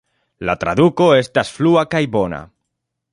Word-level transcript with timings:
La 0.49 0.55
traduko 0.63 1.09
estas 1.17 1.53
flua 1.59 1.83
kaj 1.93 2.01
bona. 2.17 2.41